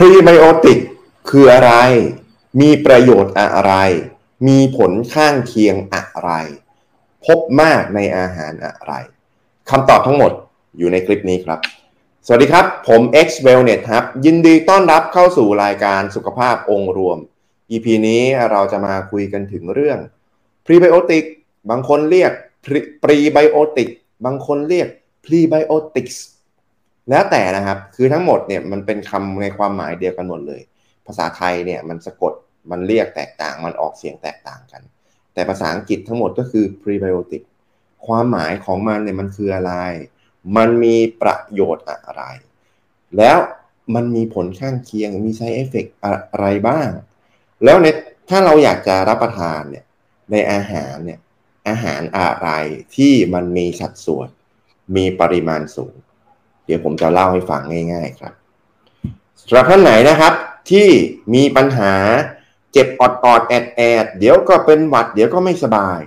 [0.00, 0.78] พรีไบโอติก
[1.30, 1.72] คืออะไร
[2.60, 3.74] มีประโยชน์อะไร
[4.48, 6.30] มีผลข้างเคียงอะไร
[7.24, 8.92] พบมากในอาหารอะไร
[9.70, 10.32] คำตอบทั้งหมด
[10.78, 11.58] อยู่ในคลิปนี้ครับ
[12.26, 17.18] สวัสดีครับ ผม X Wellness ครับ ยินดีต้อนรับเข้าสู่รายการสุขภาพองค์รวม
[17.70, 19.98] EP นี้เราจะมาคุยกันถึงเรื่อง
[20.66, 21.24] พรีไบโอติก
[21.70, 22.32] บางคนเรียก
[23.02, 23.88] ปรีไบโอติก
[24.24, 24.88] บางคนเรียก
[25.24, 26.24] พรีไบโอติกส์
[27.10, 30.62] แล้วแต่นะครับคือทั้งหมดเนี่ยมันเป็นคำในความหมายเดียวกันหมดเลย
[31.06, 32.32] ภาษาไทยเนี่ยมันสะกด
[32.70, 34.82] มันเรียกแตกต่างมันออกเสียงแตกต่างกัน
[35.34, 37.42] แต่ภาษาอังกฤษทั้งหมดก็คือ prebiotic
[38.06, 39.72] ความหมายของมันเนี่ยมันคืออะไร
[40.56, 42.22] มันมีประโยชน์อะไร
[43.18, 43.38] แล้ว
[43.94, 46.88] มันมีผลข้างเคียงมี side effect อะไรบ้าง
[47.64, 47.86] แล้วใน
[48.28, 49.84] ถ้าเราอยากจะรับประทานเนี่ย
[50.30, 51.20] ในอาหารเนี่ย
[51.68, 52.48] อาหารอะไร
[52.96, 54.28] ที่มันมีสัดส่วน
[54.96, 55.94] มีปริมาณสูง
[56.66, 57.60] เดี๋ยวผมจะเล่าให้ฟัง
[57.92, 58.34] ง่ายๆครับ
[59.48, 60.32] สำหรับท่านไหนนะครับ
[60.70, 60.88] ที่
[61.34, 61.94] มีปัญหา
[62.72, 66.00] เจ็บออดออดแอดแอดเดี๋ยวก็เป็นหวัด เดี๋ยวก็ไม่สบาย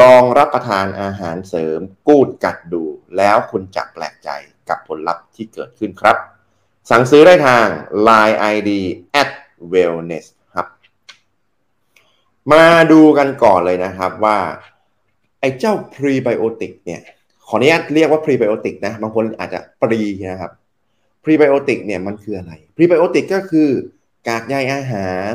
[0.00, 2.82] ลองรับประทานอาหารเสริม Good Gut ดู
[3.16, 4.28] แล้วคุณจะแปลกใจ
[4.68, 6.16] กับผลลัพธ์ที่เกิดขึ้นครับ
[6.90, 7.66] สั่งซื้อได้ทาง
[8.08, 8.70] Line ID
[9.20, 9.30] at
[9.72, 10.66] wellness ครับ
[12.52, 14.38] มาดูกันก่อนเลยนะครับว่า
[15.40, 17.02] ไอ้เจ้าพรีไบโอติกเนี่ย
[17.48, 20.00] ขออนุญาตเรียกว่าพรีไบโอติกนะบางคนอาจจะปรี
[20.32, 20.52] นะครับ
[21.24, 23.68] พรีไบโอติกเนี่ยมันคืออะไรพรีไบโอติกก็คือ
[24.28, 25.32] กากใยอาหาร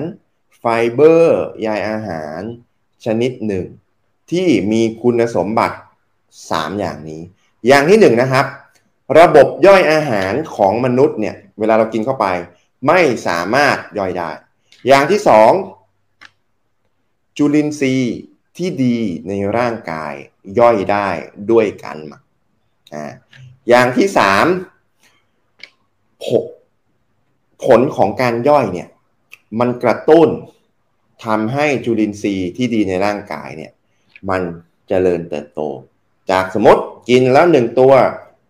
[0.58, 2.40] ไฟเบอร์ใยอาหาร
[3.06, 3.66] ชนิดหนึ่ง
[4.32, 5.78] ที่มีคุณสมบัติ
[6.28, 7.22] 3 อย่างนี้
[7.68, 8.46] อย่างที่1 นะครับ
[9.20, 12.28] ระบบย่อยอาหารของมนุษย์เนี่ยเวลาเรากินเข้าไป
[12.88, 14.30] ไม่สามารถย่อยได้
[14.88, 15.20] อย่างที่
[16.04, 18.18] 2 จุลินทรีย์
[18.60, 18.98] ที่ดี
[19.30, 20.14] ในร่างกาย
[20.60, 21.10] ย่อยได้
[21.52, 22.22] ด้วยการหมัก
[22.94, 23.12] อ่า
[23.70, 24.46] อย่างที่สาม
[27.66, 28.90] ผลของการย่อยเนี่ย
[29.60, 30.30] มันกระตุ้น
[31.26, 33.72] ทำให้จุลินทรีย์ที่ดีในร่างกายเนี่ย
[34.30, 34.42] มัน
[34.88, 35.62] เจริญเติบโต
[36.32, 37.94] จากสมมติกินแล้วหนึ่งตัว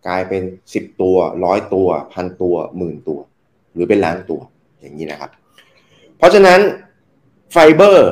[0.08, 3.20] กลายเป็นสิบตัวร้อยตัวพันตัวหมื่นตัว
[3.74, 4.42] หรือเป็นล้านตัว
[4.80, 5.32] อย่างนี้นะครับ
[6.18, 6.60] เพราะฉะนั้น
[7.52, 8.12] ไฟเบอร์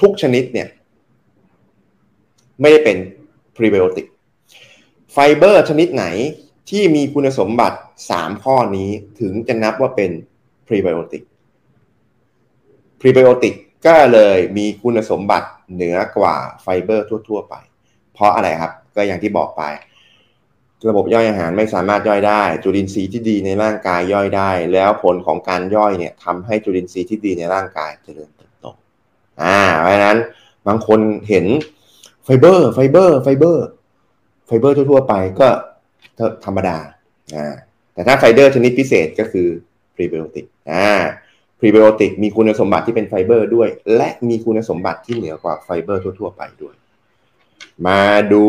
[0.00, 0.68] ทุกชนิดเนี่ย
[2.60, 2.96] ไม่ได้เป็น
[3.56, 4.06] พรีไบโอติก
[5.12, 6.04] ไฟเบอร์ชนิดไหน
[6.70, 7.78] ที่มีคุณสมบัติ
[8.10, 8.90] 3 ข้อนี้
[9.20, 10.10] ถึงจะนับว่าเป็น
[10.66, 11.22] พรีไบโอติก
[13.00, 13.54] พรีไบโอติก
[13.86, 17.54] ก็เลยมีคุณสมบัติเหนือกว่าไฟเบอร์ทั่ว ๆ ไป
[18.14, 19.62] เพราะอะไรครับก็อย่างที่บอกไป
[20.88, 28.66] ระบบย่อยอาหารไม่สามารถย่อยได้ จุลินทรีย์ที่ดีในร่างกายย่อยได้ แล้วผลของการย่อยเนี่ยทำให้จุลินทรีย์ที่ดีในร่างกายเจริญเติบโต
[29.42, 30.18] อ่าเพราะฉะนั้น
[30.66, 31.46] บางคนเห็น
[32.26, 33.66] ไฟเบอร์ ไฟเบอร์ ไฟเบอร์
[34.46, 35.48] ไฟเบอร์ทั่วๆไปก็
[36.44, 36.78] ธรรมดา
[37.36, 37.54] อ่า
[37.94, 39.48] แต่ถ้าไฟเบอร์ชนิดพิเศษก็คือ
[39.94, 40.88] พรีไบโอติกอ่า
[41.58, 46.74] พรีไบโอติกมีคุณสมบัติที่เป็นไฟเบอร์ด้วย และมีคุณสมบัติที่เหนือกว่าไฟเบอร์ทั่ว ๆ ไปด้วย
[47.86, 48.00] มา
[48.32, 48.44] ดู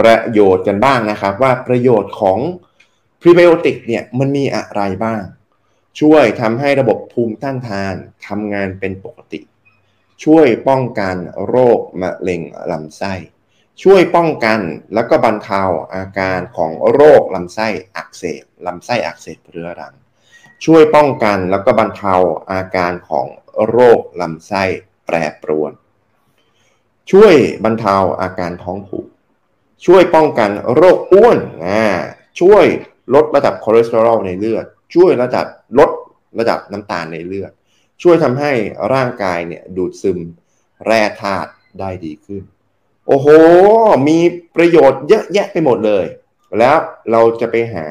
[0.00, 2.38] ประโยชน์กันบ้างนะครับ ว่าประโยชน์ของ
[3.20, 5.22] พรีไบโอติกเนี่ยมันมีอะไรบ้าง
[6.00, 7.94] ช่วยทำให้ระบบภูมิต้านทาน
[8.26, 9.40] ทำงานเป็นปกติ
[10.24, 11.16] ช่วยป้องกัน
[11.48, 13.14] โรคมะเร็งลำไส้
[13.82, 14.60] ช่วยป้องกัน
[14.94, 15.62] แล้วก็บรรเทา
[15.94, 19.94] อาการของโรคลำไส้อักเสบลำไส้อักเสบเรื้อรัง
[20.64, 22.14] ช่วยป้องกันแล้วก็บรรเทา
[22.52, 23.26] อาการของ
[23.68, 24.64] โรคลำไส้
[25.06, 25.72] แปรปรวน
[27.10, 29.06] ช่วยบรรเทาอาการท้องผูก
[29.86, 31.82] ช่วยป้องกันโรคอ้วนอ่า
[32.40, 32.64] ช่วย
[33.14, 35.46] ลดระดับคอเลสเตอรอลในเลือด ช่วยระดับ
[35.78, 35.90] ลด
[36.38, 37.52] ระดับน้ำตาลในเลือด
[38.02, 38.52] ช่วยทำให้
[38.94, 40.18] ร่างกายเนี่ยดูดซึม
[40.86, 41.50] แร่ธาตุ
[41.80, 42.42] ได้ดีขึ้น
[43.06, 43.26] โอ้โห
[44.08, 44.18] มี
[44.56, 46.04] ประโยชน์เยอะแยะไปหมดเลย
[46.58, 46.76] แล้ว
[47.10, 47.86] เราจะไปหา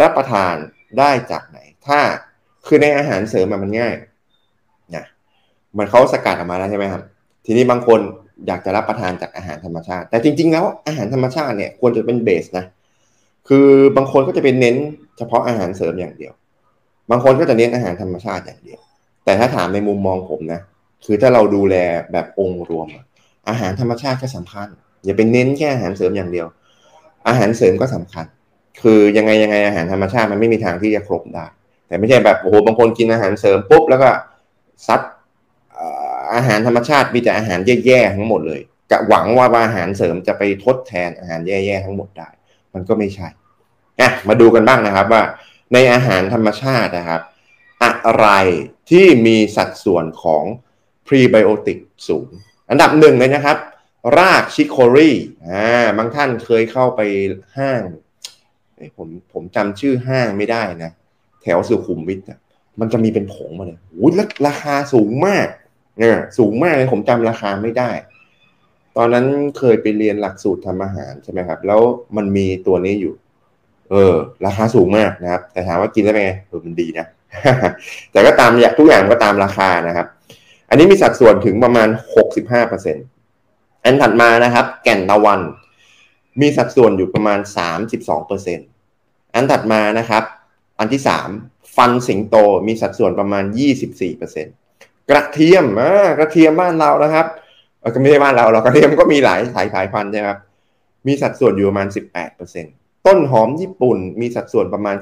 [0.00, 0.54] รับประทาน
[0.98, 2.00] ได้จากไหน ถ้า
[2.66, 3.94] คือในอาหารเสริมมันง่าย
[4.94, 5.04] นะ
[5.76, 7.02] มันเขาสกัดออกมาแล้วใช่ไหมครับ
[7.46, 8.00] ทีนี้บางคน
[8.46, 12.64] อยากจะรับประทานจากอาหารธรรมชาติ แต่จริง ๆ แล้วอาหารธรรมชาติเนี่ยควรจะเป็นเบสนะ
[13.48, 14.76] คือบางคนก็จะเป็นเน้น
[15.18, 16.32] เฉพาะอาหารเสริมอย่างเดียว
[17.10, 18.80] บางคนก็จะเน้นอาหารธรรมชาติอย่างเดียว
[19.30, 20.60] แต่ถ้าถามในมุมมองผมนะ
[21.04, 21.76] คือถ้าเราดูแล
[22.12, 22.88] แบบองค์รวม
[23.48, 24.68] อาหารธรรมชาติก็สำคัญ
[25.04, 26.46] อย่าเป็นเน้นแค่อาหารเสริมอย่างเดียว
[27.28, 28.26] อาหารเสริมก็สำคัญ
[28.82, 31.44] คือยังไงยังไงอาหารธรรมชาติมันไม่มีทางที่จะครบได้
[31.86, 34.08] แต่ไม่ใช่แบบโอ้โหบางคนกินอาหารเสริมปุ๊บแล้วก็
[34.86, 35.00] ซัด
[36.34, 38.60] อาหารธรรมชาติมีแต่อาหารแย่ๆทั้งหมดเลย
[38.90, 42.28] กะหวังว่าอาหารเสริมจะไปทดแทนอาหารแย่ๆทั้งหมดได้
[42.74, 43.28] มันก็ไม่ใช่
[44.00, 45.22] อะมาดูกันบ้างนะครับว่า
[45.72, 47.20] ในอาหารธรรมชาตินะครับ
[48.06, 48.28] อะไร
[48.90, 50.44] ที่มีสัดส่วนของ
[51.06, 51.78] พรีไบโอติก
[52.08, 52.26] สูง
[52.70, 53.56] อันดับหนึ่งเลยนะครับ
[54.18, 55.10] รากชิโครี
[55.48, 57.00] อ่าบางท่านเคยเข้าไป
[57.56, 57.82] ห้าง
[58.96, 60.90] ผมผมจำชื่อห้างไม่ได้นะ
[61.42, 62.20] แถวสุขุมวิท
[62.80, 64.12] มันจะมีเป็นผงมาเลยโอ้ย
[64.46, 65.46] ราคาสูงมาก
[65.98, 67.90] เนี่ยสูงมากเลยผมจำราคาไม่ได้
[68.96, 69.26] ตอนนั้น
[69.58, 71.80] เคยไปเรียนหลักสูตรทำอาหารใช่ไหมครับ แล้ว
[72.16, 73.14] มันมีตัวนี้อยู่
[73.90, 74.14] เออ
[74.46, 77.06] ราคาสูงมากนะครับ แต่ถามว่ากินได้ไหมเออมันดีนะ
[78.12, 80.06] แต่ก็ตามอย่างทุกอย่างก็ตามราคานะครับ
[80.68, 81.88] อันนี้มีสัดส่วนถึงประมาณ
[83.06, 85.40] 65%อันถัดมานะครับ แก่นตะวัน
[86.40, 87.38] มีสัดส่วนอยู่ประมาณ
[88.16, 90.24] 32%อันถัดมานะครับ
[90.78, 91.02] อันที่
[91.38, 92.36] 3 ฟันสิงโต
[92.66, 93.44] มีสัดส่วนประมาณ
[94.26, 97.26] 24%กระเทียมอ่ากระเทียมบ้านเรานะครับ
[97.94, 100.38] ก็ไม่ใช่บ้านเราเรากระเทียมก็มีหลายสายสายพันธุ์ใช่ครับ
[101.06, 101.88] มีสัดส่วนอยู่ประมาณ
[102.46, 104.96] 18%ต้นหอมญี่ปุ่นมีสัดส่วนประมาณ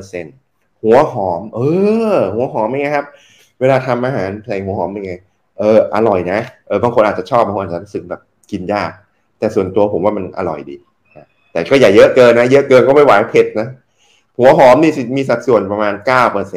[0.00, 0.49] 12%
[0.82, 1.60] หัวหอม เอ
[2.12, 3.06] อ หัวหอมเป็นไงครับ
[3.60, 5.12] เวลาทำอาหารใส่หัวหอมเป็นไง
[5.58, 8.90] เออ อร่อยนะ เออ บางคนอาจจะชอบ บางคนอาจจะรู้สึกแบบกินยาก
[9.38, 10.76] แต่ส่วนตัวผมว่ามันอร่อยดี
[11.52, 13.68] แต่ก็อย่าเยอะเกินนะ เยอะเกินก็ไม่ไหวเผ็ดนะ
[14.38, 15.94] หัวหอมนี่มีสัดส่วนประมาณ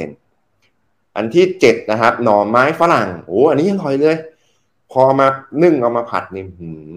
[0.02, 4.16] 9%อันที่เจ็ดนะครับ หน่อไม้ฝรั่ง โอ้อันนี้ยังอร่อยเลย
[4.92, 5.28] พอมา
[5.64, 6.44] นึ่งเอามาผัดนี่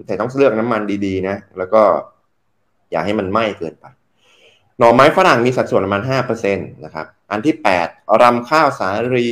[0.05, 1.81] แต่ต้องเลือกน้ำมันดีๆนะ แล้วก็
[2.91, 3.85] อย่าให้มันไหม้เกินไป
[4.77, 7.87] หน่อไม้ฝรั่งมีสัดส่วนประมาณห้าเปอร์เซ็นตนะครับ อันที่แปด
[8.21, 9.29] รำข้าวสาลี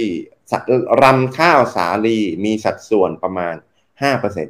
[1.01, 3.55] รำข้าวสาลีมีสัดส่วนประมาณ
[4.01, 4.47] ห้าเปอร์เซ็น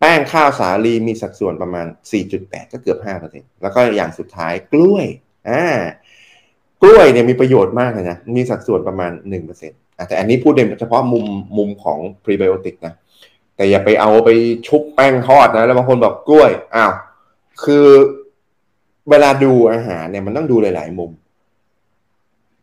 [0.00, 5.06] แป้งข้าวสาลีมีสัดส่วนประมาณสี่จุดแปดก็เกือบห้าเปอร์เซ็นแล้วก็อย่างสุดท้ายกล้วย
[5.48, 5.64] อ่า
[6.82, 9.78] กล้วยเนี่ยมีประโยชน์มากเลยนะ มีสัดส่วนประมาณหนึ่งเปอร์เซ็นต์
[10.08, 11.26] แต่อันนี้พูดเฉพาะมุม
[11.58, 12.94] มุมของพรีไบโอติกนะ
[13.56, 14.28] แต่อย่าไปเอาไป
[14.66, 16.92] ชุบแป้งทอดนะ แล้วบางคนบอกกล้วย อ้าว
[17.64, 17.86] คือ
[19.10, 21.10] เวลาดูอาหารเนี่ยมันต้องดูหลาย ๆ มุม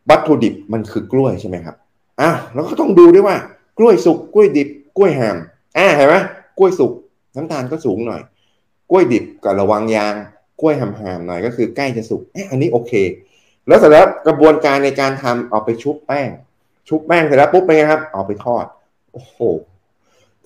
[0.10, 1.76] วัตถุดิบมันคือกล้วยใช่ไหมครับ
[2.22, 3.38] อ้าวแล้วก็ต้องดูด้วยว่า
[3.78, 5.38] กล้วยสุกกล้วยดิบกล้วยแฮม
[5.78, 6.16] อ่าเห็นไหม
[6.58, 6.92] กล้วยสุก
[7.36, 8.22] น้ำตาลก็สูงหน่อย
[8.90, 10.14] กล้วยดิบก็ระวังยาง
[10.62, 12.94] กล้วยแฮมๆหน่อยก็คือใกล้จะสุกอ๊ะอันนี้โอเค
[13.68, 16.30] แล้วเสร็จแล้วกระบวนการในการทำเอาไปชุบแป้ง
[16.88, 18.66] ชุบแป้งเสร็จแล้วปุ๊บเป็นไงครับ เอาไปทอด
[19.14, 19.38] โอ้โห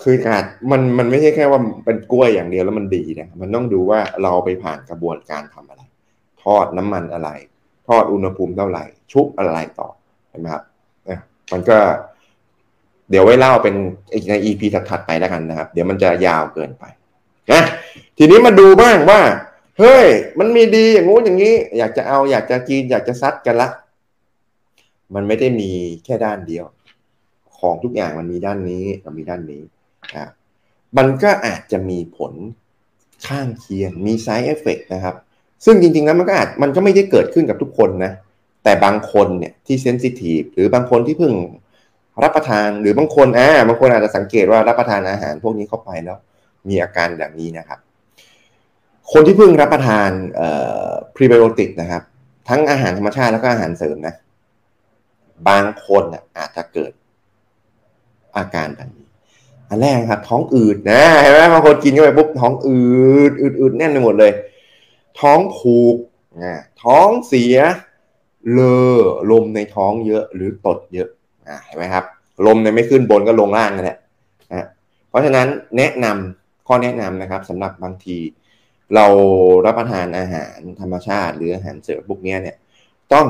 [0.01, 5.81] คืออาจมันมันไม่ใช่แค่ว่าเป็นกล้วยอย่างเดียวแล้วมันดีนะมันต้องดูว่าเราไปผ่านกระบวนการทำอะไร
[6.57, 7.29] อดน้ำมันอะไร
[7.87, 9.89] ทอดอุณหภูมิเท่าไหร่ ชุบอะไรต่อ
[10.29, 10.63] เห็นไหมครับ
[11.51, 11.77] มันก็
[13.09, 13.75] เดี๋ยวไว้เล่าเป็น
[14.13, 16.83] อีกใน EP ถัดๆไปแล้วกันนะครับ เดี๋ยวมันจะยาวเกินไป
[17.51, 17.61] นะ
[18.17, 19.21] ทีนี้มาดูบ้างว่า
[19.79, 20.07] เฮ้ย
[20.39, 23.69] มันมีดีอย่างงู้นอย่างนี้ อยากจะเอาอยากจะกินอยากจะซัดกันละ
[25.15, 25.71] มันไม่ได้มี
[26.05, 26.65] แค่ด้านเดียว
[27.59, 29.63] ของทุกอย่างมันมีด้านนี้มันมีด้านนี้
[30.15, 30.25] อ่า
[30.97, 32.33] มันก็อาจจะมีผล
[33.27, 35.15] ข้างเคียงมี side effect นะครับ
[35.65, 38.11] ซึ่งจริงๆแล้วมันก็อาจมันก็ไม่ได้เกิดขึ้นกับทุกคนนะ
[38.63, 41.33] แต่บางคนเนี่ยที่เซนซิทีฟหรือบางคนที่เพิ่ง
[42.23, 46.17] รับประทานหรือบางคนอ่าบางคนอาจจะสังเกตว่ารับประทานอาหารพวกนี้เข้าไปแล้ว
[46.69, 47.79] มีอาการแบบนี้นะครับ
[49.11, 50.49] คนที่เพิ่งรับประทานเอ่
[50.87, 52.03] อพรีไบโอติกนะครับ
[52.49, 54.13] ทั้งอาหารธรรมชาติแล้วก็อาหารเสริมนะ
[55.49, 56.03] บางคน
[56.37, 56.91] อาจจะเกิด
[58.37, 59.07] อาการแบบนี้
[59.69, 62.79] อันแรกครับ ท้องอืดนะเห็นไหมบางคนกินเข้าไปปุ๊บท้องอื
[63.29, 64.31] ดอืดอืดแน่นไปหมดเลย
[65.19, 65.95] ท้องผูก
[66.43, 67.55] นะท้องเสีย
[68.51, 68.59] เล
[68.95, 68.99] อ
[69.31, 71.09] ลมในท้องเยอะหรือตดเยอะ
[71.47, 72.05] อ่าเห็นไหมครับ
[72.45, 73.97] ลมเนี่ยไม่ขึ้นบนก็ลงล่างนั่นแหละ
[74.51, 74.67] นะ
[75.09, 75.47] เพราะฉะนั้น
[75.77, 78.17] แนะนำข้อแนะนำนะครับสำหรับบางที
[78.95, 79.05] เรา
[79.65, 82.57] รับประทานอาหารธรรมชาติ หรืออาหารเสริมพวกนี้เนี่ย
[83.13, 83.27] ต้อง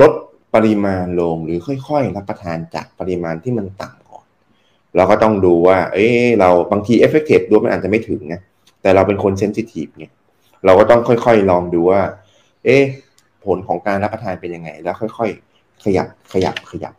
[0.00, 0.12] ลด
[0.54, 1.58] ปริมาณลงหรือ
[1.88, 4.26] ค่อยๆ รับประทานจากปริมาณที่มันต่ำก่อน
[4.96, 6.06] เราก็ต้องดูว่า เอ้
[6.40, 8.40] เราบางทีเอฟเฟกต์ด้วยมันอาจจะไม่ถึงนะ
[8.82, 10.12] แต่เราเป็นคน sensitive เนี่ย
[10.64, 12.02] เราก็ต้องค่อยๆลองดูว่า
[12.64, 12.78] เอ๊
[13.44, 16.94] ผลของการรับประทานเป็นยังไง แล้วค่อยๆ ขยับขยับขยับ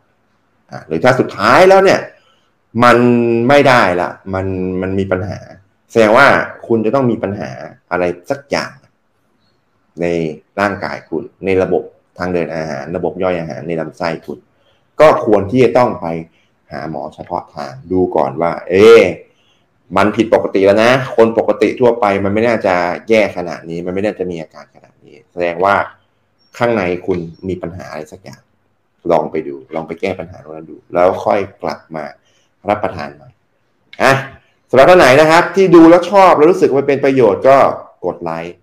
[0.70, 2.00] อ่าหรือถ้าสุดท้ายแล้วเนี่ย
[2.84, 2.98] มัน
[3.48, 4.46] ไม่ได้ละมัน
[4.82, 5.38] มันมีปัญหา
[5.90, 6.26] แสดงว่า
[6.66, 7.50] คุณจะต้องมีปัญหา
[7.90, 8.72] อะไรสักอย่าง
[10.00, 10.06] ใน
[10.60, 11.82] ร่างกายคุณ ในระบบ
[12.18, 14.38] ทางเดินอาหาร ระบบย่อยอาหารในลำไส้คุณ
[15.00, 16.06] ก็ควรที่จะต้องไป
[16.72, 18.86] หาหมอเฉพาะทางดูก่อนว่า เอ๊
[19.96, 22.74] มันผิดปกติแล้วนะ คนปกติทั่วไปมันไม่น่าจะ
[23.08, 25.74] แย่ขนาดนี้ มันไม่น่าจะมีอาการขนาดนี้ แสดงว่า
[26.58, 28.42] ข้างในคุณมีปัญหาอะไรสักอย่าง
[29.10, 32.04] ลองไปดู ลองไปแก้ปัญหาตรงนั้นดู แล้วค่อยกลับมา
[32.68, 33.28] รับประทานใหม่
[34.02, 34.12] อะ
[34.70, 37.58] สำหรับท่านไหนนะครับ ที่ดูแล้วชอบแล้วรู้สึกว่าเป็นประโยชน์ก็
[38.04, 38.54] กดไลค์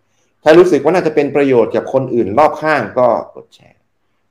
[0.44, 3.80] ถ้ารู้สึกว่าน่าจะเป็นประโยชน์กับคนอื่นรอบข้างก็กดแชร์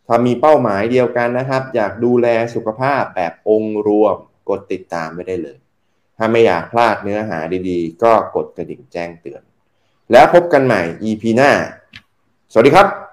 [0.06, 4.16] ถ้ามีเป้าหมายเดียวกันนะครับ อยากดูแลสุขภาพแบบองค์รวม
[4.50, 5.58] กดติดตามไม่ได้เลย
[6.22, 9.42] ถ้าไม่อยากพลาดเนื้อหาดีๆ ก็กดกระดิ่งแจ้งเตือน
[10.12, 11.50] แล้วพบกันใหม่ EP หน้า
[12.52, 13.09] สวัสดีครับ